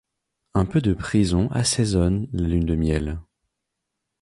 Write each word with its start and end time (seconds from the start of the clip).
Un 0.55 0.65
peu 0.65 0.81
de 0.81 0.95
prison 0.95 1.47
assaisonne 1.51 2.27
la 2.33 2.47
lune 2.47 2.65
de 2.65 2.73
miel. 2.73 3.19